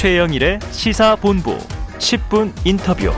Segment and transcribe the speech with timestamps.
[0.00, 1.58] 최영일의 시사본부
[1.98, 3.10] 10분 인터뷰.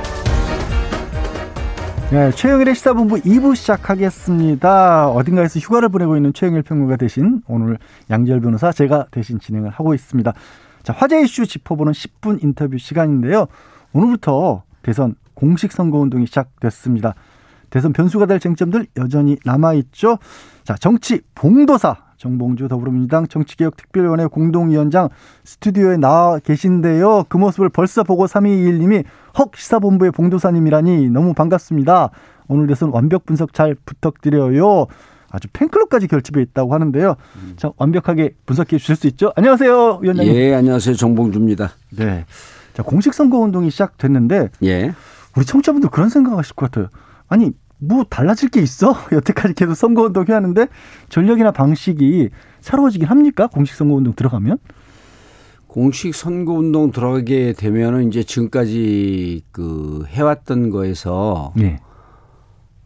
[2.11, 5.09] 네, 최영일의 시사본부 2부 시작하겠습니다.
[5.11, 7.79] 어딘가에서 휴가를 보내고 있는 최영일 평론가 대신 오늘
[8.11, 10.33] 양지열 변호사 제가 대신 진행을 하고 있습니다.
[10.83, 13.47] 자, 화제 이슈 짚어보는 10분 인터뷰 시간인데요.
[13.93, 17.15] 오늘부터 대선 공식 선거 운동이 시작됐습니다.
[17.71, 20.19] 대선 변수가 될 쟁점들 여전히 남아 있죠.
[20.65, 25.09] 자, 정치 봉도사 정봉주 더불어민주당 정치개혁특별위원회 공동위원장
[25.43, 27.25] 스튜디오에 나와 계신데요.
[27.29, 29.05] 그 모습을 벌써 보고 3221님이
[29.37, 32.11] 헉 시사본부의 봉도사님이라니 너무 반갑습니다.
[32.47, 34.87] 오늘 대선 완벽 분석 잘 부탁드려요.
[35.31, 37.17] 아주 팬클럽까지 결집해 있다고 하는데요.
[37.57, 39.33] 자, 완벽하게 분석해 주실 수 있죠?
[39.35, 40.33] 안녕하세요, 위원장님.
[40.33, 40.95] 예, 안녕하세요.
[40.95, 41.71] 정봉주입니다.
[41.97, 42.25] 네.
[42.73, 44.93] 자, 공식 선거 운동이 시작됐는데 예.
[45.35, 46.89] 우리 청취자분들 그런 생각하실 것 같아요.
[47.29, 47.51] 아니,
[47.85, 48.95] 뭐 달라질 게 있어?
[49.11, 50.69] 여태까지 계속 선거 운동 해왔는데
[51.09, 53.49] 전력이나 방식이 새로워지긴 합니까?
[53.49, 54.59] 공식 선거 운동 들어가면?
[55.67, 61.79] 공식 선거 운동 들어가게 되면은 이제 지금까지 그 해왔던 거에서 예.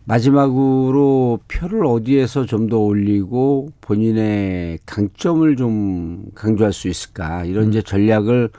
[0.05, 8.51] 마지막으로 표를 어디에서 좀 더 올리고 본인의 강점을 좀 강조할 수 있을까 이런 이제 전략을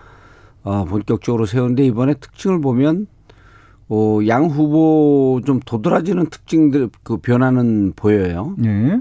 [0.63, 3.07] 어, 본격적으로 세우는데 이번에 특징을 보면
[3.89, 8.55] 어, 양 후보 좀 도드라지는 특징들 그 변화는 보여요.
[8.65, 8.99] 예.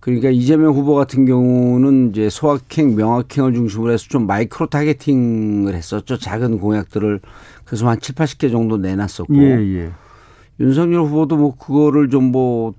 [0.00, 6.18] 그러니까 이재명 후보 같은 경우는 이제 소확행, 명확행을 중심으로 해서 좀 마이크로 타겟팅을 했었죠.
[6.18, 7.20] 작은 공약들을
[7.64, 9.34] 그래서 한 7, 80개 정도 내놨었고.
[9.36, 9.90] 예, 예.
[10.60, 12.74] 윤석열 후보도 뭐 그거를 좀 뭐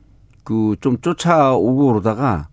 [0.45, 2.49] 그 좀 쫓아오고 그러다가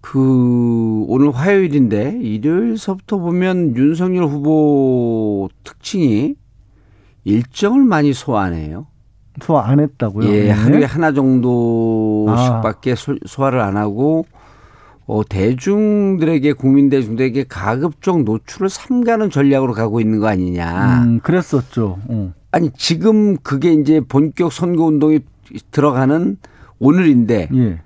[0.00, 6.36] 그 오늘 화요일인데 일요일서부터 보면 윤석열 후보 특징이
[7.36, 8.86] 일정을 많이 소화해요.
[9.42, 10.28] 소화 안 했다고요?
[10.28, 10.50] 예, 네.
[10.50, 12.94] 하루에 하나 정도씩밖에 아.
[12.94, 14.24] 소- 소화를 안 하고
[15.06, 21.02] 어, 대중들에게 국민 대중들에게 가급적 노출을 삼가는 전략으로 가고 있는 거 아니냐.
[21.04, 21.98] 음, 그랬었죠.
[22.08, 22.32] 어.
[22.52, 25.20] 아니 지금 그게 이제 본격 선거 운동이
[25.72, 26.38] 들어가는
[26.78, 27.80] 오늘인데 예.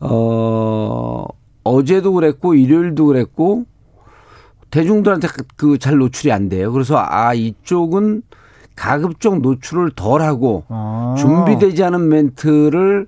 [0.00, 1.24] 어
[1.64, 3.64] 어제도 그랬고 일요일도 그랬고
[4.70, 6.72] 대중들한테 그 잘 노출이 안 돼요.
[6.72, 8.22] 그래서 아 이쪽은
[8.76, 11.14] 가급적 노출을 덜 하고 아.
[11.18, 13.06] 준비되지 않은 멘트를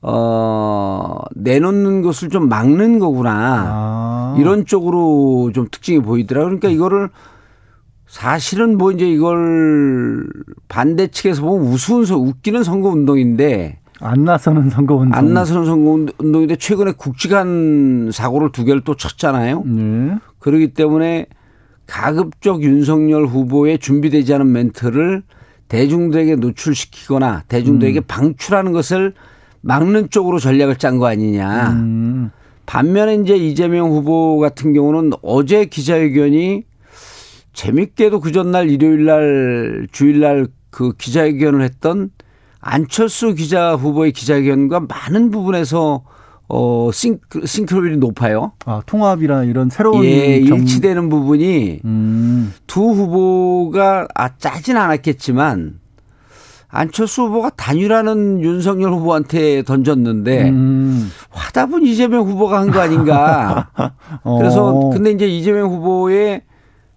[0.00, 3.64] 어 내놓는 것을 좀 막는 거구나.
[3.68, 4.36] 아.
[4.38, 6.42] 이런 쪽으로 좀 특징이 보이더라.
[6.42, 7.10] 그러니까 이거를
[8.08, 10.26] 사실은 뭐 이제 이걸
[10.68, 15.16] 반대 측에서 보면 우스운 서 웃기는 선거 운동인데 안 나서는 선거 운동.
[15.16, 19.62] 안 나서는 선거 운동인데 최근에 굵직한 사고를 두 개를 또 쳤잖아요.
[19.66, 20.18] 예.
[20.40, 21.26] 그렇기 때문에
[21.92, 25.22] 가급적 윤석열 후보의 준비되지 않은 멘트를
[25.68, 28.04] 대중들에게 노출시키거나 대중들에게 음.
[28.08, 29.12] 방출하는 것을
[29.60, 31.72] 막는 쪽으로 전략을 짠 거 아니냐.
[31.72, 32.30] 음.
[32.64, 36.64] 반면에 이제 이재명 후보 같은 경우는 어제 기자회견이
[37.52, 42.08] 재밌게도 그 전날 일요일 날 주일 날그 기자회견을 했던
[42.58, 46.04] 안철수 기자 후보의 기자회견과 많은 부분에서
[46.54, 48.52] 어 싱크, 싱크로율이 높아요.
[48.66, 52.52] 아, 통합이나 이런 새로운 예, 정- 일치되는 부분이 음.
[52.66, 55.80] 두 후보가 아 짜진 않았겠지만
[56.68, 61.10] 안철수 후보가 단일화는 윤석열 후보한테 던졌는데 음.
[61.30, 63.70] 화답은 이재명 후보가 한 거 아닌가.
[64.38, 64.90] 그래서 어.
[64.90, 66.42] 근데 이제 이재명 후보의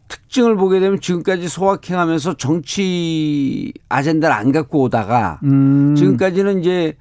[0.09, 5.95] 특징을 보게 되면 지금까지 소확행하면서 정치 아젠다를 안 갖고 오다가 음.
[5.97, 6.97] 지금까지는 이제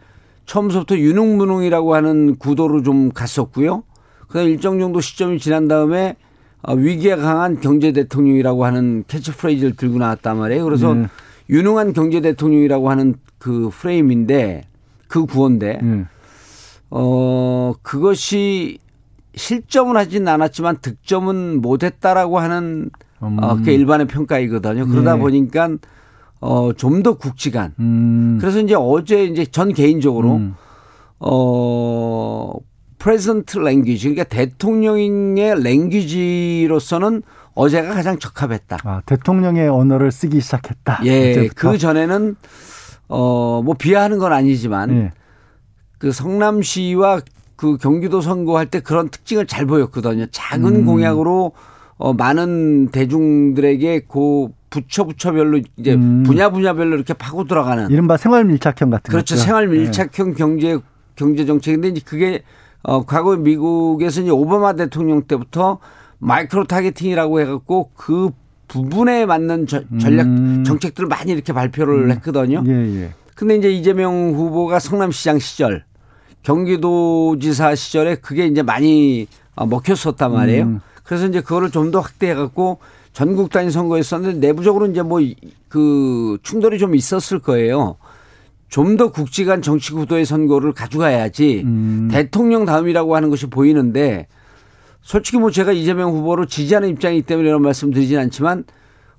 [0.46, 3.84] 처음부터 유능무능이라고 하는 구도로 좀 갔었고요.
[4.28, 6.16] 그다음 일정 정도 시점이 지난 다음에
[6.62, 10.64] 어, 위기에 강한 경제 대통령이라고 하는 캐치프레이즈를 들고 나왔단 말이에요.
[10.64, 11.06] 그래서 네.
[11.50, 14.62] 유능한 경제 대통령이라고 하는 그 프레임인데
[15.08, 16.04] 그 구호인데 예.
[16.90, 18.78] 어, 그것이
[19.34, 22.90] 실점은 하진 않았지만 득점은 못했다라고 하는
[23.22, 23.36] 음.
[23.42, 24.86] 어, 그게 일반의 평가이거든요.
[24.86, 25.20] 그러다 네.
[25.20, 25.68] 보니까
[26.44, 27.72] 어, 좀더 굵직한.
[27.80, 28.36] 음.
[28.38, 30.54] 그래서 이제 어제 이제 전 개인적으로 음.
[31.18, 32.52] 어,
[32.98, 37.22] 프레젠트 랭귀지 그러니까 대통령의 랭귀지로서는
[37.54, 38.78] 어제가 가장 적합했다.
[38.84, 41.00] 아, 대통령의 언어를 쓰기 시작했다.
[41.04, 41.70] 예, 어제부터.
[41.70, 42.36] 그 전에는
[43.08, 45.12] 어, 뭐 비하하는 건 아니지만 예.
[45.96, 47.22] 그 성남시와
[47.56, 50.26] 그 경기도 선거할 때 그런 특징을 잘 보였거든요.
[50.30, 50.84] 작은 음.
[50.84, 51.52] 공약으로
[51.96, 56.24] 어 많은 대중들에게 그 부처 부처별로 이제 음.
[56.24, 59.34] 분야 분야별로 이렇게 파고 들어가는 이른바 생활 밀착형 같은 그렇죠.
[59.36, 59.44] 거죠.
[59.46, 59.78] 생활 예.
[59.78, 60.78] 밀착형 경제
[61.14, 62.42] 경제 정책인데 이제 그게
[62.82, 65.78] 어 과거 미국에서 이제 오바마 대통령 때부터
[66.18, 68.30] micro targeting이라고 해갖고 그
[68.66, 70.64] 부분에 맞는 저- 전략 음.
[70.66, 72.64] 정책들을 많이 이렇게 발표를 했거든요.
[72.66, 72.72] 예,
[73.02, 73.10] 예.
[73.36, 75.84] 근데 이제 이재명 후보가 성남시장 시절,
[76.42, 80.62] 경기도지사 시절에 그게 이제 많이 어, 먹혔었단 말이에요.
[80.64, 80.80] 음.
[81.04, 82.78] 그래서 이제 그거를 좀 더 확대해 갖고
[83.14, 85.20] 전국 단위 선거였었는데 내부적으로 이제 뭐
[85.74, 87.96] 그 충돌이 좀 있었을 거예요.
[88.68, 92.08] 좀더 굵직한 정치 구도의 선거를 가져가야지 음.
[92.12, 94.28] 대통령 다음이라고 하는 것이 보이는데
[95.02, 98.62] 솔직히 뭐 제가 이재명 후보를 지지하는 입장이기 때문에 이런 말씀 드리진 않지만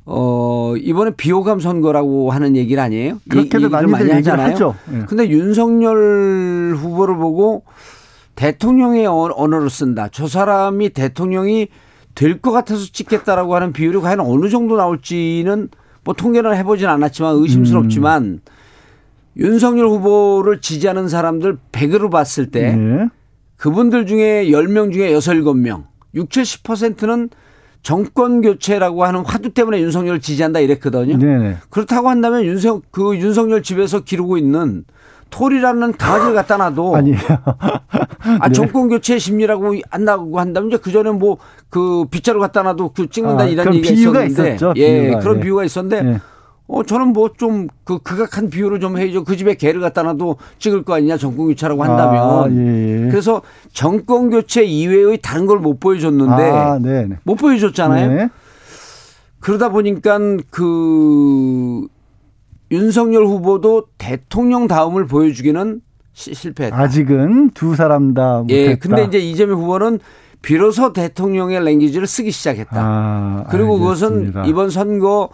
[0.06, 3.20] 어 이번에 비호감 선거라고 하는 얘기는 아니에요.
[3.30, 4.76] 그렇게도 얘기를 많이들 얘기를 하죠.
[4.94, 5.00] 예.
[5.08, 7.64] 근데 윤석열 후보를 보고
[8.36, 10.08] 대통령의 어- 언어를 쓴다.
[10.10, 11.68] 저 사람이 대통령이
[12.16, 15.70] 될 것 같아서 찍겠다라고 하는 비율이 과연 어느 정도 나올지는
[16.04, 18.40] 뭐 통계를 해보진 않았지만 의심스럽지만 음.
[19.38, 23.08] 윤석열 후보를 지지하는 사람들 100으로 봤을 때 네.
[23.58, 25.84] 그분들 중에 10명 중에 6, 7명,
[26.14, 27.30] 6, 70%는
[27.84, 31.18] 정권 교체라고 하는 화두 때문에 윤석열을 지지한다 이랬거든요.
[31.18, 31.58] 네네.
[31.70, 34.86] 그렇다고 한다면 윤석 그 윤석열 집에서 기르고 있는
[35.36, 37.18] 톨이라는 강아지를 갖다 놔도 아니에요.
[38.40, 38.54] 아 네.
[38.54, 41.38] 정권 교체 심리라고 한다고 한다면 이제 그 전에 뭐
[41.70, 45.20] 그 빗자루 갖다 놔도 그 찍는다 아, 이런 얘기가 비유가 있었는데 있었죠, 예 비유가.
[45.20, 45.42] 그런 예.
[45.42, 46.22] 비유가 있었는데 예.
[46.68, 50.84] 어 저는 뭐 좀 그 극악한 비유를 좀 해야죠 그 집에 개를 갖다 놔도 찍을
[50.84, 53.10] 거 아니냐 정권 교체라고 한다면 아, 예, 예.
[53.10, 53.42] 그래서
[53.74, 57.18] 정권 교체 이외의 다른 걸 못 보여줬는데 아, 네네.
[57.24, 58.12] 못 보여줬잖아요.
[58.14, 58.30] 네.
[59.42, 60.18] 그러다 보니까
[60.50, 61.88] 그
[62.72, 65.82] 윤석열 후보도 대통령 다음을 보여주기는
[66.14, 66.78] 시- 실패했다.
[66.78, 68.72] 아직은 두 사람 다 못했다.
[68.72, 70.00] 예, 근데 이제 이재명 후보는
[70.42, 72.72] 비로소 대통령의 랭귀지를 쓰기 시작했다.
[72.74, 74.32] 아, 그리고 알겠습니다.
[74.42, 75.30] 그것은 이번 선거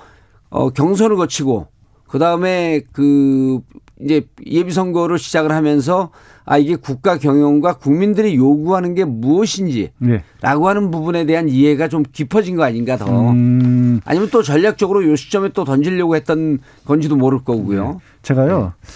[0.50, 1.68] 어, 경선을 거치고
[2.08, 3.60] 그 다음에 그
[4.04, 6.10] 이제 예비 선거를 시작을 하면서
[6.46, 10.24] 아 이게 국가 경영과 국민들이 요구하는 게 무엇인지라고 네.
[10.42, 13.32] 하는 부분에 대한 이해가 좀 깊어진 거 아닌가 더.
[13.32, 18.02] 음, 아니면 또 전략적으로 요 시점에 또 던지려고 했던 건지도 모를 거고요.
[18.24, 18.74] 제가요.
[18.82, 18.92] 네.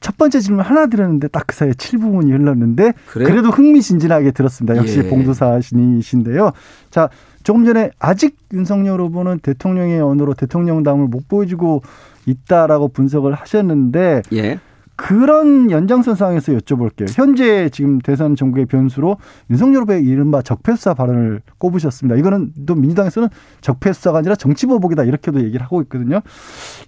[0.00, 3.28] 첫 번째 질문 하나 드렸는데 딱 그 사이에 7부분이 흘렀는데 그래요?
[3.28, 4.76] 그래도 흥미진진하게 들었습니다.
[4.76, 5.08] 역시 예.
[5.08, 6.52] 봉도사신이신데요.
[6.90, 7.08] 자,
[7.42, 11.82] 조금 전에 아직 윤석열 후보는 대통령의 언어로 대통령담을 못 보여주고
[12.28, 14.58] 있다라고 분석을 하셨는데 예.
[14.96, 17.06] 그런 연장선상에서 여쭤볼게요.
[17.16, 19.16] 현재 지금 대선 정국의 변수로
[19.48, 22.18] 윤석열 후보의 이른바 적폐수사 발언을 꼽으셨습니다.
[22.18, 23.28] 이거는 또 민주당에서는
[23.60, 26.20] 적폐수사가 아니라 정치보복이다 이렇게도 얘기를 하고 있거든요.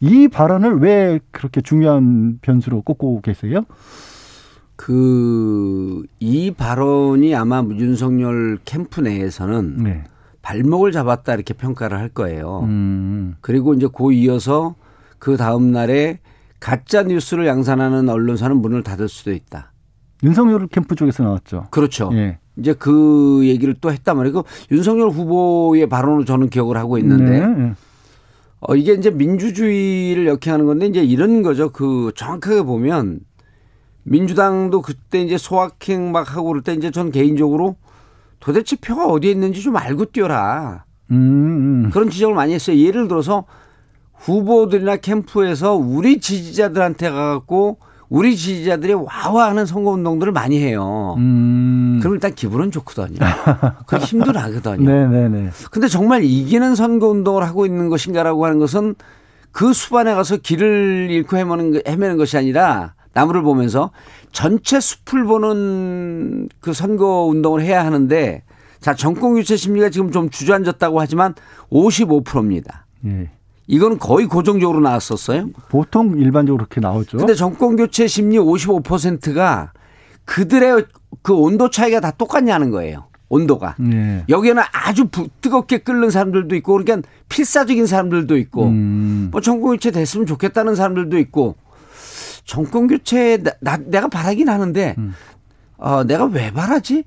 [0.01, 3.65] 이 발언을 왜 그렇게 중요한 변수로 꼽고 계세요?
[4.75, 5.71] 그
[6.21, 10.05] 이 발언이 아마 윤석열 캠프 내에서는 네.
[10.43, 12.61] 발목을 잡았다 이렇게 평가를 할 거예요.
[12.65, 13.37] 음.
[13.41, 14.75] 그리고 이제 고 이어서
[15.21, 16.19] 그 다음 날에
[16.59, 19.73] 가짜 뉴스를 양산하는 언론사는 문을 닫을 수도 있다.
[20.25, 21.69] 윤석열 캠프 쪽에서 나왔죠.
[21.71, 22.11] 그렇죠.
[22.15, 22.39] 예.
[22.57, 27.75] 이제 그 얘기를 또 했단 말이고 윤석열 후보의 발언으로 저는 기억을 하고 있는데 네.
[28.61, 31.71] 어, 이게 이제 민주주의를 역행하는 건데 이제 이런 거죠.
[31.71, 33.21] 그 정확하게 보면
[34.03, 37.77] 민주당도 그때 이제 소확행 막 하고 그럴 때 이제 전 개인적으로
[38.41, 40.85] 도대체 표가 어디에 있는지 좀 알고 뛰어라.
[41.11, 41.91] 음, 음.
[41.91, 42.77] 그런 지적을 많이 했어요.
[42.77, 43.45] 예를 들어서
[44.21, 47.79] 후보들이나 캠프에서 우리 지지자들한테 가갖고
[48.09, 51.15] 우리 지지자들이 와와하는 선거 운동들을 많이 해요.
[51.19, 51.99] 음.
[52.01, 53.19] 그럼 일단 기분은 좋거든요.
[53.87, 54.83] 그 힘도 나거든요.
[54.91, 55.51] 네네네.
[55.71, 58.95] 근데 정말 이기는 선거 운동을 하고 있는 것인가라고 하는 것은
[59.53, 63.91] 그 수반에 가서 길을 잃고 헤매는, 거- 헤매는 것이 아니라 나무를 보면서
[64.33, 68.43] 전체 숲을 보는 그 선거 운동을 해야 하는데
[68.81, 71.35] 자, 정권 교체 심리가 지금 좀 주저앉았다고 하지만
[71.71, 72.87] 55%입니다.
[73.07, 73.31] 예.
[73.71, 75.49] 이거는 거의 고정적으로 나왔었어요.
[75.69, 77.19] 보통 일반적으로 그렇게 나오죠.
[77.19, 79.73] 근데 정권 교체 심리 55%가
[80.25, 80.87] 그들의
[81.23, 83.05] 그 온도 차이가 다 똑같냐는 거예요.
[83.29, 83.77] 온도가.
[83.93, 84.25] 예.
[84.29, 89.29] 여기는 아주 부- 뜨겁게 끓는 사람들도 있고 그러니까 필사적인 사람들도 있고 음.
[89.31, 91.55] 뭐 정권 교체 됐으면 좋겠다는 사람들도 있고
[92.45, 95.15] 정권 교체 나, 나- 내가 바라긴 하는데 음.
[95.77, 97.05] 어 내가 왜 바라지?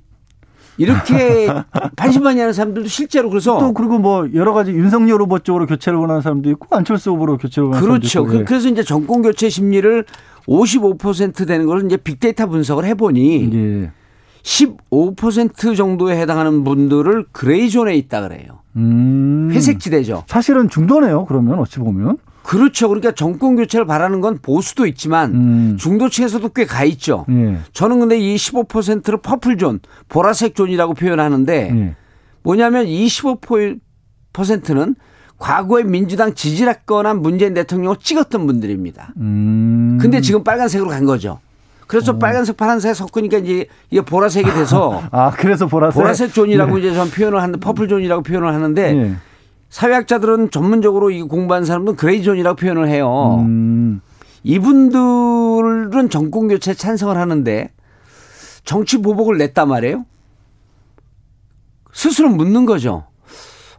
[0.78, 1.48] 이렇게
[1.96, 6.22] 반신반의 하는 사람들도 실제로 그래서 또 그리고 뭐 여러 가지 윤석열 후보 쪽으로 교체를 원하는
[6.22, 8.08] 사람도 있고 안철수 후보로 교체를 원하는 그렇죠.
[8.10, 8.46] 사람도 그- 있고.
[8.46, 10.06] 그래서 이제 정권 교체 심리를
[10.48, 13.82] 55% 되는 걸 이제 빅데이터 분석을 해 보니 예.
[13.84, 13.92] 예.
[14.42, 18.60] 15% 정도에 해당하는 분들을 gray zone에 있다 그래요.
[18.76, 19.50] 음.
[19.54, 20.24] 회색지대죠.
[20.28, 21.26] 사실은 중도네요.
[21.26, 22.18] 그러면 어찌 보면.
[22.44, 22.90] 그렇죠.
[22.90, 25.78] 그러니까 정권 교체를 바라는 건 보수도 있지만 음.
[25.80, 27.26] 중도층에서도 꽤 가 있죠.
[27.30, 27.58] 예.
[27.74, 31.96] 저는 근데 이 15%를 purple zone, 보라색 존이라고 표현하는데 예.
[32.44, 33.08] 뭐냐면 이
[34.34, 34.96] 15%는
[35.40, 39.14] 과거에 민주당 지지했거나 문재인 대통령을 찍었던 분들입니다.
[39.18, 39.98] 음.
[40.02, 41.40] 근데 지금 빨간색으로 간 거죠.
[41.88, 46.02] 그래서 빨간색, 파란색 섞으니까 이제 이게 보라색이 돼서 아, 그래서 보라색.
[46.02, 46.80] 보라색 존이라고 예.
[46.80, 49.16] 이제 전 표현을 하는데 purple zone이라고 표현을 하는데 예.
[49.74, 53.38] 사회학자들은 전문적으로 이 공부한 사람들은 gray zone이라고 표현을 해요.
[53.40, 54.02] 음.
[54.44, 57.72] 이분들은 정권 교체 찬성을 하는데
[58.64, 60.06] 정치 보복을 냈단 말이에요.
[61.92, 63.06] 스스로 묻는 거죠.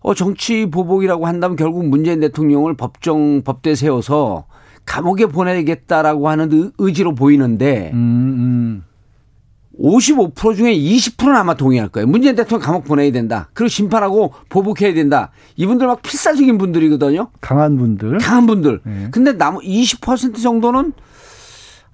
[0.01, 4.47] 어, 정치 보복이라고 한다면 결국 문재인 대통령을 법정 법대 세워서
[4.85, 8.85] 감옥에 보내겠다라고 하는 의지로 보이는데 음, 음.
[9.81, 12.07] 55% 중에 20%는 아마 동의할 거예요.
[12.07, 13.49] 문재인 대통령 감옥 보내야 된다.
[13.55, 15.31] 그리고 심판하고 보복해야 된다.
[15.57, 17.31] 이분들 막 필사적인 분들이거든요.
[17.41, 18.19] 강한 분들.
[18.19, 18.81] 강한 분들.
[18.85, 19.09] 네.
[19.11, 20.93] 근데 나무 20% 정도는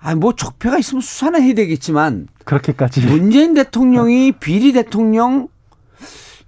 [0.02, 5.48] 아, 뭐 적폐가 있으면 수사는 해야 되겠지만 그렇게까지 문재인 대통령이 비리 대통령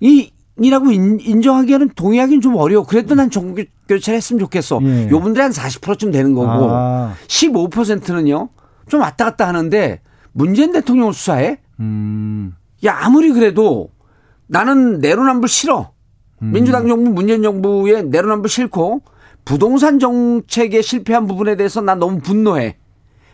[0.01, 2.85] 이 이라고 인정하기에는 동의하기는 좀 어려워.
[2.85, 4.81] 그래도 난 정부 교체를 했으면 좋겠어.
[4.83, 5.09] 예.
[5.11, 7.15] 요 분들이 한 40%쯤 되는 거고 아.
[7.27, 8.51] 15%는요.
[8.89, 10.01] 좀 왔다 갔다 하는데
[10.33, 11.59] 문재인 대통령을 수사해?
[11.81, 12.55] 음.
[12.85, 13.91] 야, 아무리 그래도
[14.47, 15.93] 나는 내로남불 싫어.
[16.43, 16.53] 음.
[16.53, 19.03] 민주당 정부, 문재인 정부의 내로남불 싫고
[19.45, 22.77] 부동산 정책에 실패한 부분에 대해서 난 너무 분노해.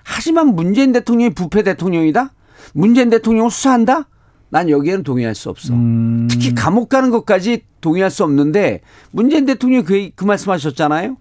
[0.04, 2.32] 하지만 문재인 대통령이 부패 대통령이다?
[2.72, 4.08] 문재인 대통령을 수사한다?
[4.50, 5.74] 난 여기에는 동의할 수 없어.
[5.74, 6.26] 음.
[6.30, 11.16] 특히 감옥 가는 것까지 동의할 수 없는데 문재인 대통령이 그, 그 말씀하셨잖아요.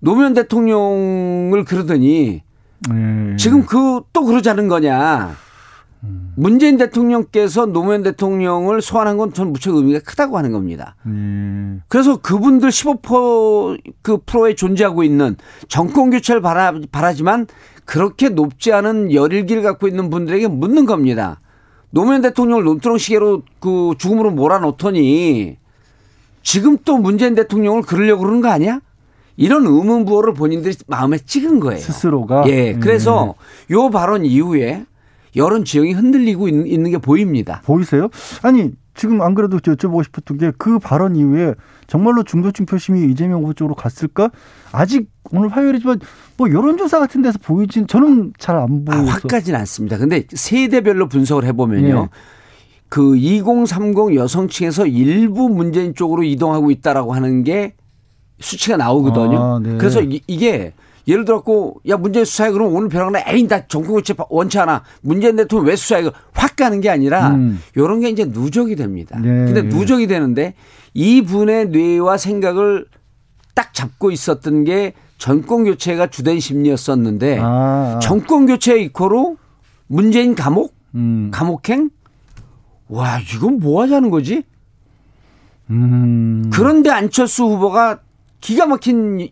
[0.00, 2.42] 노무현 대통령을 그러더니
[2.88, 3.36] 네.
[3.36, 5.36] 지금 그 또 그러자는 거냐.
[6.02, 6.32] 음.
[6.36, 10.96] 문재인 대통령께서 노무현 대통령을 소환한 건 전 무척 의미가 크다고 하는 겁니다.
[11.04, 11.82] 음.
[11.88, 15.36] 그래서 그분들 15%그 프로에 존재하고 있는
[15.68, 17.46] 정권 교체를 바라, 바라지만
[17.84, 21.40] 그렇게 높지 않은 열일기를 갖고 있는 분들에게 묻는 겁니다.
[21.90, 25.58] 노무현 대통령을 논두렁 시계로 그 죽음으로 몰아넣더니
[26.42, 28.80] 지금 또 문재인 대통령을 그러려고 그러는 거 아니야?
[29.40, 31.80] 이런 의문부호를 본인들이 마음에 찍은 거예요.
[31.80, 32.44] 스스로가.
[32.48, 32.74] 예.
[32.74, 33.34] 그래서
[33.70, 33.74] 음.
[33.74, 34.84] 요 발언 이후에
[35.36, 37.62] 여론 지형이 흔들리고 있는 게 보입니다.
[37.64, 38.08] 보이세요?
[38.42, 41.54] 아니 지금 안 그래도 여쭤보고 싶었던 게 그 발언 이후에
[41.86, 44.30] 정말로 중도층 표심이 이재명 후보 쪽으로 갔을까?
[44.72, 46.00] 아직 오늘 화요일이지만
[46.36, 49.02] 뭐 여론조사 같은 데서 보이진 저는 잘 안 보여서.
[49.10, 49.96] 아, 확까지는 않습니다.
[49.96, 52.00] 근데 세대별로 분석을 해보면요.
[52.02, 52.08] 네.
[52.90, 57.74] 그2030 여성층에서 일부 문재인 쪽으로 이동하고 있다라고 하는 게
[58.40, 59.38] 수치가 나오거든요.
[59.38, 59.76] 아, 네.
[59.76, 60.72] 그래서 이, 게
[61.06, 65.66] 예를 들었고 야 문재인 수사해 그러면 오늘 벼락나 에이 나 정권교체 원치 않아 문재인 대통령
[65.66, 67.60] 왜 수사해 확 가는 게 아니라 음.
[67.74, 69.18] 이런 게 이제 누적이 됩니다.
[69.18, 69.28] 네.
[69.28, 70.54] 근데 누적이 되는데
[70.94, 72.86] 이 분의 뇌와 생각을
[73.54, 77.98] 딱 잡고 있었던 게 정권 교체가 주된 심리였었는데 아, 아.
[78.00, 79.36] 정권 교체 이코로
[79.86, 81.30] 문재인 감옥 음.
[81.32, 81.90] 감옥행
[82.88, 84.42] 와 이건 뭐 하자는 거지?
[85.70, 86.50] 음.
[86.52, 88.00] 그런데 안철수 후보가
[88.40, 89.28] 기가 막힌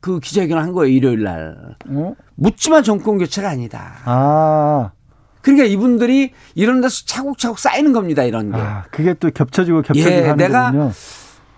[0.00, 1.76] 그 기자회견을 한 거예요 일요일 날.
[1.88, 2.14] 어?
[2.36, 3.96] 묻지마 정권 교체가 아니다.
[4.04, 4.90] 아.
[5.40, 8.58] 그러니까 이분들이 이런 데서 차곡차곡 쌓이는 겁니다 이런 게.
[8.58, 10.92] 아, 그게 또 겹쳐지고 겹쳐지고 예, 하는 내가 거군요.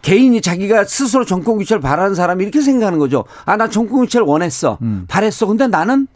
[0.03, 3.25] 개인이 자기가 스스로 정권 교체를 바라는 사람이 이렇게 생각하는 거죠.
[3.45, 4.79] 아, 나 정권 교체를 원했어.
[4.83, 5.05] 음.
[5.09, 5.47] 바랬어.
[5.47, 6.07] 근데 나는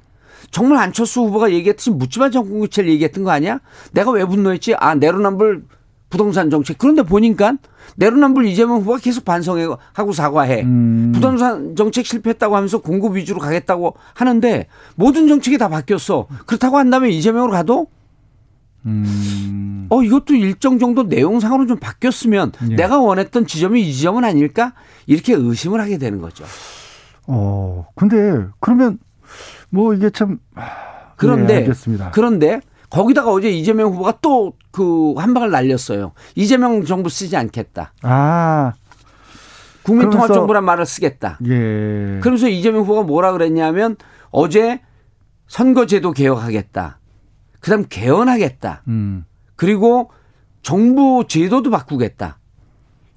[0.50, 3.60] 정말 안철수 후보가 얘기했듯이 묻지마 정권 교체를 얘기했던 거 아니야?
[3.92, 4.74] 내가 왜 분노했지?
[4.74, 5.64] 아, 내로남불
[6.10, 6.76] 부동산 정책.
[6.76, 7.54] 그런데 보니까
[7.96, 10.62] 내로남불 이재명 후보가 계속 반성해 하고 사과해.
[10.62, 11.12] 음.
[11.14, 16.26] 부동산 정책 실패했다고 하면서 공급 위주로 가겠다고 하는데 모든 정책이 다 바뀌었어.
[16.46, 17.86] 그렇다고 한다면 이재명으로 가도
[18.86, 19.86] 음.
[19.88, 22.74] 어 이것도 일정 정도 내용상으로 좀 바뀌었으면 예.
[22.74, 24.74] 내가 원했던 지점이 이 지점은 아닐까
[25.06, 26.44] 이렇게 의심을 하게 되는 거죠.
[27.26, 28.98] 어 근데 그러면
[29.68, 30.38] 뭐 이게 참
[31.16, 31.72] 그런데 네,
[32.12, 32.60] 그런데
[32.90, 36.12] 거기다가 어제 이재명 후보가 또 그 한 방을 날렸어요.
[36.36, 37.92] 이재명 정부 쓰지 않겠다.
[38.02, 38.72] 아.
[39.82, 41.38] 국민통합정부란 말을 쓰겠다.
[41.46, 42.18] 예.
[42.20, 43.96] 그러면서 이재명 후보가 뭐라 그랬냐면
[44.30, 44.80] 어제
[45.48, 46.98] 선거제도 개혁하겠다.
[47.60, 48.82] 그다음 개헌하겠다.
[48.88, 49.24] 음.
[49.56, 50.10] 그리고
[50.62, 52.38] 정부 제도도 바꾸겠다.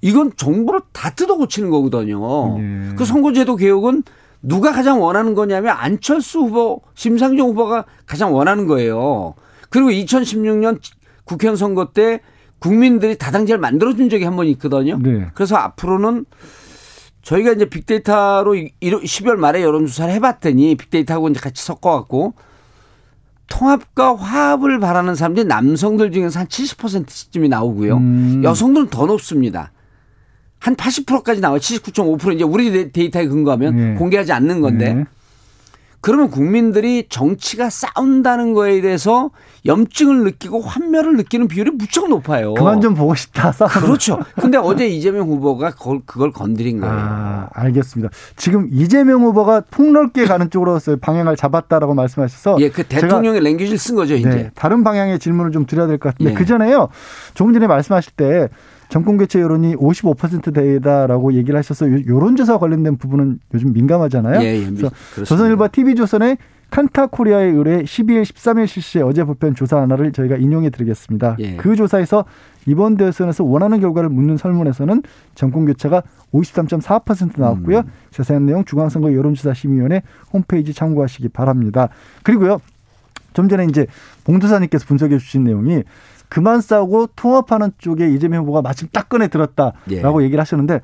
[0.00, 2.58] 이건 정부를 다 뜯어 고치는 거거든요.
[2.60, 2.94] 예.
[2.96, 4.02] 그 선거제도 개혁은
[4.42, 9.34] 누가 가장 원하는 거냐면 안철수 후보, 심상정 후보가 가장 원하는 거예요.
[9.74, 10.78] 그리고 2016년
[11.24, 12.20] 국회의원 선거 때
[12.60, 14.96] 국민들이 다당제를 만들어준 적이 한 번 있거든요.
[15.02, 15.26] 네.
[15.34, 16.26] 그래서 앞으로는
[17.22, 22.34] 저희가 이제 빅데이터로 12월 말에 여론조사를 해봤더니 빅데이터하고 이제 같이 섞어갖고
[23.48, 27.96] 통합과 화합을 바라는 사람들이 남성들 중에서 한 70%쯤이 나오고요.
[27.96, 28.42] 음.
[28.44, 29.72] 여성들은 더 높습니다.
[30.60, 31.58] 한 80%까지 나와요.
[31.58, 33.94] 79.5% 이제 우리 데이터에 근거하면 네.
[33.94, 34.94] 공개하지 않는 건데.
[34.94, 35.04] 네.
[36.04, 39.30] 그러면 국민들이 정치가 싸운다는 거에 대해서
[39.64, 42.52] 염증을 느끼고 환멸을 느끼는 비율이 무척 높아요.
[42.52, 43.52] 그만 좀 보고 싶다.
[43.52, 43.74] 싸우는.
[43.74, 44.18] 그렇죠.
[44.38, 46.94] 근데 어제 이재명 후보가 그걸, 그걸 건드린 거예요.
[46.94, 48.12] 아, 알겠습니다.
[48.36, 54.14] 지금 이재명 후보가 폭넓게 가는 쪽으로 방향을 잡았다라고 말씀하셔서 예, 그 대통령의 랭귀지를 쓴 거죠,
[54.14, 54.28] 이제.
[54.28, 56.34] 네, 다른 방향의 질문을 좀 드려야 될 것 같은데 예.
[56.34, 56.90] 그 전에요.
[57.32, 58.48] 조금 전에 말씀하실 때
[58.88, 64.40] 정권 교체 여론이 55%대다라고 얘기를 하셔서 여론조사 관련된 부분은 요즘 민감하잖아요.
[64.42, 64.90] 예, 예, 그래서
[65.24, 66.36] 조선일보 TV조선의
[66.70, 71.36] 칸타 코리아에 의뢰 12일, 13일 실시해 어제 발표한 조사 하나를 저희가 인용해 드리겠습니다.
[71.38, 71.56] 예.
[71.56, 72.24] 그 조사에서
[72.66, 75.02] 이번 대선에서 원하는 결과를 묻는 설문에서는
[75.34, 77.78] 정권 교체가 53.4% 나왔고요.
[77.78, 77.90] 음.
[78.10, 81.90] 자세한 내용 중앙선거 여론조사 심의위원회 홈페이지 참고하시기 바랍니다.
[82.22, 82.58] 그리고요.
[83.34, 83.86] 좀 전에 이제
[84.24, 85.82] 봉도사님께서 분석해 주신 내용이
[86.34, 90.24] 그만 싸우고 통합하는 쪽에 이재명 후보가 마침 딱 꺼내 들었다라고 예.
[90.24, 90.80] 얘기를 하셨는데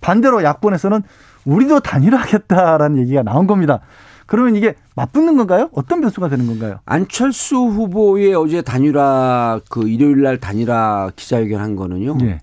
[0.00, 1.02] 반대로 야권에서는
[1.44, 3.80] 우리도 단일화하겠다라는 얘기가 나온 겁니다.
[4.26, 5.70] 그러면 이게 맞붙는 건가요?
[5.72, 6.78] 어떤 변수가 되는 건가요?
[6.84, 12.18] 안철수 후보의 어제 단일화 그 일요일 날 단일화 기자회견 한 거는요.
[12.22, 12.38] 예.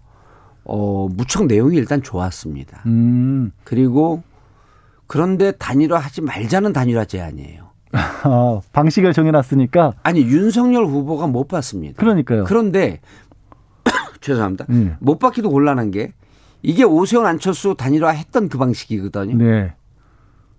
[0.66, 2.82] 어, 무척 내용이 일단 좋았습니다.
[2.88, 3.54] 음.
[3.64, 4.22] 그리고
[5.08, 7.69] 그런데 단일화 하지 말자는 단일화 제안이에요.
[7.92, 12.00] 아, 방식을 정해놨으니까 아니 윤석열 후보가 못 받습니다.
[12.00, 12.44] 그러니까요.
[12.46, 13.02] 그런데
[14.22, 14.66] 죄송합니다.
[14.72, 14.96] 예.
[15.00, 16.14] 못 받기도 곤란한 게
[16.62, 19.38] 이게 오세훈 안철수 단일화 했던 그 방식이거든요.
[19.38, 19.74] 네.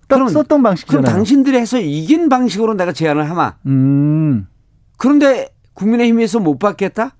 [0.08, 1.04] 딱 그럼- 썼던 그럼 방식이잖아요.
[1.14, 3.54] 당신들이 해서 이긴 방식으로 내가 제안을 하마.
[3.66, 4.46] 음.
[4.96, 7.14] 그런데 국민의힘에서 못 받겠다?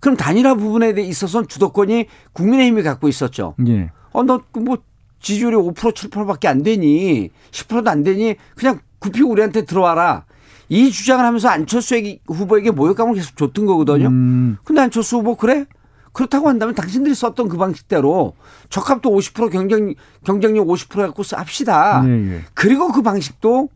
[0.00, 3.54] 그럼 단일화 부분에 대해 있어서는 주도권이 국민의힘이 갖고 있었죠.
[3.68, 3.90] 예.
[4.12, 4.78] 어, 너뭐
[5.20, 10.24] 지지율이 5% 7%밖에 안 되니 10%도 안 되니 그냥 굽히고 우리한테 들어와라.
[10.68, 14.06] 이 주장을 하면서 안철수 후보에게 모욕감을 계속 줬던 거거든요.
[14.06, 14.56] 음.
[14.64, 15.66] 근데 안철수 후보 그래?
[16.12, 18.34] 그렇다고 한다면 당신들이 썼던 그 방식대로
[18.68, 22.02] 적합도 50% 경쟁 경쟁력 50% 갖고 합시다.
[22.04, 22.40] 예, 예.
[22.54, 23.68] 그리고 그 방식도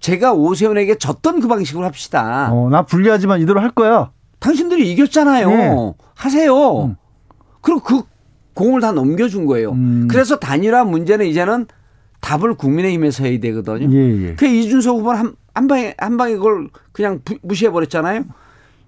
[0.00, 2.50] 제가 오세훈에게 졌던 그 방식으로 합시다.
[2.52, 4.10] 어, 나 불리하지만 이대로 할 거야.
[4.38, 5.48] 당신들이 이겼잖아요.
[5.48, 5.92] 네.
[6.14, 6.84] 하세요.
[6.84, 6.96] 음.
[7.62, 8.02] 그리고 그
[8.54, 9.72] 공을 다 넘겨준 거예요.
[9.72, 10.08] 음.
[10.10, 11.66] 그래서 단일화 문제는 이제는
[12.24, 13.94] 답을 국민의힘에서 해야 되거든요.
[13.94, 14.34] 예, 예.
[14.34, 18.24] 그 이준석 후보는 한, 한 방에 한 방에 그걸 그냥 부- 무시해 버렸잖아요.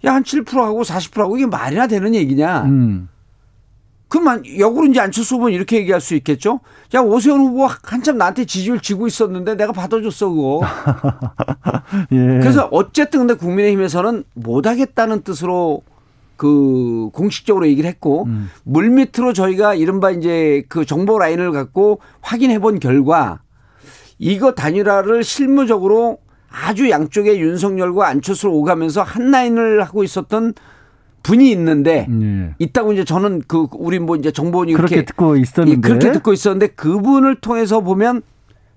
[0.07, 2.63] 야 한 7% 하고 40% 하고 이게 말이나 되는 얘기냐?
[2.65, 3.09] 음.
[4.09, 6.61] 그만 역으로 이제 안철수 후보는 이렇게 얘기할 수 있겠죠.
[6.95, 10.61] 야 오세훈 후보 한참 나한테 지지율 지고 있었는데 내가 받아줬어 그거.
[12.13, 12.17] 예.
[12.41, 15.83] 그래서 어쨌든 근데 국민의힘에서는 못하겠다는 뜻으로
[16.37, 18.51] 그 공식적으로 얘기를 했고 음.
[18.65, 23.41] 물 밑으로 저희가 이른바 이제 그 정보 라인을 갖고 확인해 본 결과
[24.19, 26.19] 이거 단일화를 실무적으로
[26.51, 30.55] 아주 양쪽에 윤석열과 안철수를 오가면서 한 라인을 하고 있었던
[31.23, 32.55] 분이 있는데 예.
[32.59, 36.33] 있다고 이제 저는 그 우리 뭐 이제 정보원이 그렇게 그렇게 듣고 있었는데 예, 그렇게 듣고
[36.33, 38.23] 있었는데 그분을 통해서 보면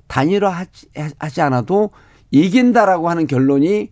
[0.08, 0.88] 단일화 하지,
[1.20, 1.92] 하지 않아도
[2.32, 3.92] 이긴다라고 하는 결론이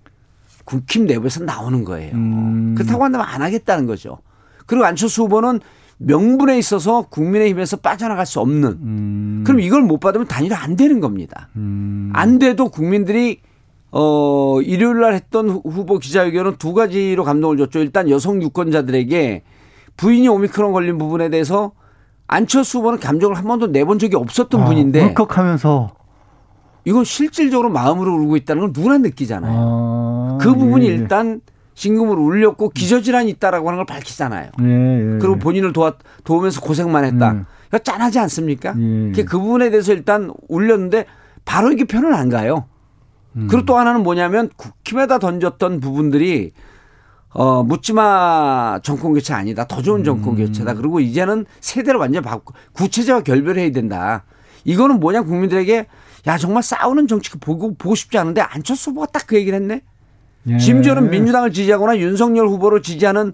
[0.68, 2.14] 국힘 내부에서 나오는 거예요.
[2.14, 2.76] 음.
[2.78, 4.18] 그렇다고 한다면 안 하겠다는 거죠.
[4.66, 5.62] 그리고 안철수 후보는
[5.98, 9.44] 명분에 있어서 국민의힘에서 빠져나갈 수 없는 음.
[9.46, 11.48] 그럼 이걸 못 받으면 단일화 안 되는 겁니다.
[11.56, 12.12] 음.
[12.14, 13.40] 안 돼도 국민들이
[13.92, 17.80] 어 일요일 날 했던 후- 후보 기자회견은 두 가지로 감동을 줬죠.
[17.80, 19.44] 일단 여성 유권자들에게
[19.96, 21.72] 부인이 오미크론 걸린 부분에 대해서
[22.28, 25.96] 안철수 후보는 감정을 한 번도 내본 적이 없었던 아, 분인데 울컥하면서
[26.86, 29.52] 이건 실질적으로 마음으로 울고 있다는 걸 누구나 느끼잖아요.
[29.54, 29.77] 아,
[30.40, 30.96] 그 부분이 예, 예.
[30.96, 31.42] 일단
[31.76, 34.50] 진금을 울렸고 기저질환이 있다라고 하는 걸 밝히잖아요.
[34.62, 35.18] 예, 예.
[35.20, 37.32] 그리고 본인을 도와, 도우면서 고생만 했다.
[37.32, 37.46] 음.
[37.68, 38.74] 이거 짠하지 않습니까?
[39.16, 39.24] 예.
[39.24, 41.06] 그 부분에 대해서 일단 울렸는데
[41.46, 42.66] 바로 이게 편은 안 가요.
[43.36, 43.48] 음.
[43.50, 46.54] 그리고 또 하나는 뭐냐면 국힘에다 던졌던 부분들이
[47.30, 49.66] 어 묻지마 정권 교체 아니다.
[49.66, 50.38] 더 좋은 정권 음.
[50.38, 50.74] 교체다.
[50.74, 54.24] 그리고 이제는 세대를 완전 바꾸고 구체적으로 결별해야 된다.
[54.64, 55.86] 이거는 뭐냐 국민들에게
[56.26, 59.82] 야 정말 싸우는 정치가 보고 보고 싶지 않은데 안철수 후보가 딱 그 얘기를 했네.
[60.50, 60.58] 예.
[60.60, 63.34] 심지어는 민주당을 지지하거나 윤석열 후보를 지지하는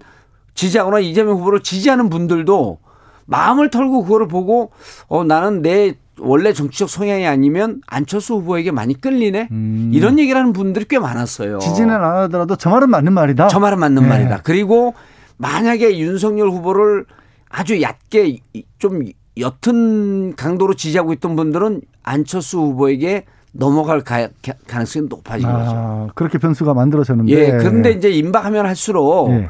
[0.54, 2.78] 지지하거나 이재명 후보를 지지하는 분들도
[3.26, 4.70] 마음을 털고 그거를 보고
[5.08, 9.90] 어 나는 내 원래 정치적 성향이 아니면 안철수 후보에게 많이 끌리네 음.
[9.92, 11.58] 이런 얘기를 하는 분들이 꽤 많았어요.
[11.58, 13.48] 지지는 안 하더라도 저 말은 맞는 말이다.
[13.48, 14.08] 저 말은 맞는 네.
[14.08, 14.40] 말이다.
[14.44, 14.94] 그리고
[15.38, 17.04] 만약에 윤석열 후보를
[17.48, 19.02] 아주 얕게 이- 좀
[19.36, 23.24] 옅은 강도로 지지하고 있던 분들은 안철수 후보에게
[23.56, 24.28] 넘어갈 가,
[24.66, 25.70] 가능성이 높아진 거죠.
[25.72, 27.32] 아, 그렇게 변수가 만들어졌는데.
[27.32, 29.48] 예, 그런데 이제 임박하면 할수록 예.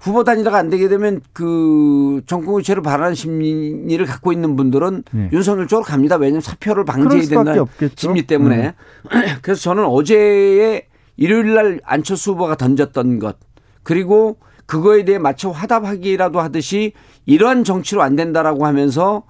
[0.00, 5.28] 후보 단일화가 안 되게 되면 그 정권 교체를 바라는 심리를 갖고 있는 분들은 예.
[5.32, 6.16] 윤석열 쪽으로 갑니다.
[6.16, 7.66] 왜냐하면 사표를 방지해야 된다는.
[7.96, 8.74] 심리 때문에.
[9.42, 10.86] 그래서 저는 어제의
[11.16, 13.36] 일요일 날 안철수 후보가 던졌던 것
[13.82, 16.92] 그리고 그거에 대해 맞춰 화답하기라도 하듯이
[17.26, 19.24] 이러한 정치로 안 된다라고 하면서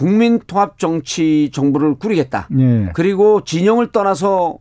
[0.00, 2.48] 국민 통합 정치 정부를 꾸리겠다.
[2.58, 2.90] 예.
[2.94, 4.56] 그리고 진영을 떠나서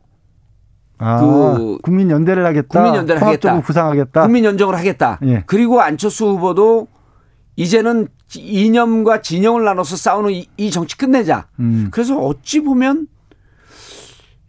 [0.97, 2.67] 아, 그 국민 연대를 하겠다.
[2.67, 3.65] 국민 연대를 통합적으로 하겠다.
[3.65, 4.21] 구상하겠다.
[4.23, 5.17] 국민 연정을 하겠다.
[5.23, 5.43] 예.
[5.45, 6.89] 그리고 안철수 후보도
[7.56, 11.47] 이제는 이념과 진영을 나눠서 싸우는 이, 이 정치 끝내자.
[11.62, 11.88] 음.
[11.89, 13.08] 그래서 어찌 보면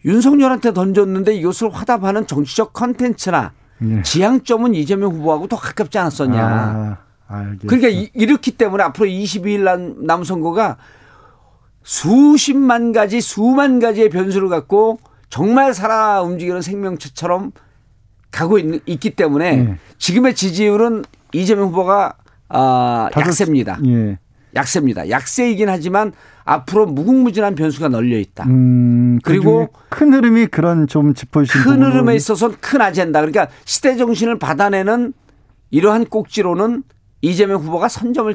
[0.04, 4.02] 윤석열한테 던졌는데 이것을 화답하는 정치적 컨텐츠나 예.
[4.02, 6.44] 지향점은 이재명 후보하고 더 가깝지 않았었냐.
[6.44, 6.98] 아,
[7.30, 7.66] 알겠습니다.
[7.68, 10.76] 그러니까 이, 이렇기 때문에 앞으로 22일 남, 선거가
[11.82, 17.52] 수십만 가지 수만 가지의 변수를 갖고 정말 살아 움직이는 생명체처럼
[18.30, 19.76] 가고 있, 있기 때문에 네.
[19.98, 22.14] 지금의 지지율은 이재명 후보가
[22.48, 23.78] 아, 다섯- 약세입니다.
[23.86, 24.18] 예.
[24.56, 25.08] 약세입니다.
[25.10, 26.12] 약세이긴 하지만
[26.44, 28.44] 앞으로 무궁무진한 변수가 널려 있다.
[28.48, 33.20] 음, 그리고 큰 흐름이 그런 좀 짚어주신 큰 흐름에 있어서는 큰 아젠다.
[33.20, 35.12] 그러니까 시대 정신을 받아내는
[35.70, 36.82] 이러한 꼭지로는
[37.22, 38.34] 이재명 후보가 선점을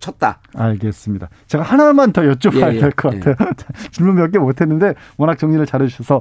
[0.00, 0.40] 쳤다.
[0.54, 1.28] 알겠습니다.
[1.46, 3.20] 제가 하나만 더 여쭤봐야 예, 예, 될것 예.
[3.20, 3.50] 같아요.
[3.92, 6.20] 질문 몇 개 못했는데 워낙 정리를 잘해주셔서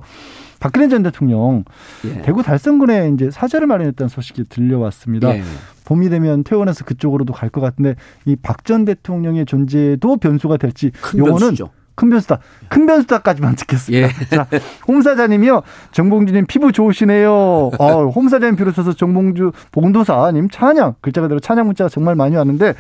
[0.60, 1.65] 박근혜 전 대통령
[2.06, 2.21] 예.
[2.21, 5.36] 대구 달성군에 이제 사저를 마련했다는 소식이 들려왔습니다.
[5.36, 5.43] 예.
[5.86, 7.95] 봄이 되면 퇴원해서 그쪽으로도 갈 것 같은데
[8.26, 11.69] 이 박 전 대통령의 존재도 변수가 될지 큰 요거는 변수죠.
[11.96, 12.40] 큰 변수다.
[12.70, 14.08] 큰 변수다까지만 듣겠습니다.
[14.08, 14.26] 예.
[14.36, 14.48] 자,
[14.88, 15.62] 홍 사장님이요.
[15.92, 17.32] 정봉주님 피부 좋으시네요.
[17.32, 22.74] 어, 홍 사장님 비롯해서 정봉주 봉도사님 찬양 글자 그대로 찬양 문자가 정말 많이 왔는데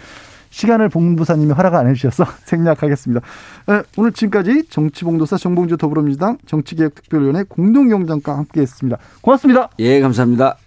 [0.49, 3.21] 시간을 봉도사님이 허락 안 해주셔서 생략하겠습니다.
[3.69, 8.97] 에, 오늘 지금까지 정치봉도사 정봉주 더불어민주당 정치개혁특별위원회 공동위원장과 함께했습니다.
[9.21, 9.69] 고맙습니다.
[9.79, 10.57] 예, 감사합니다.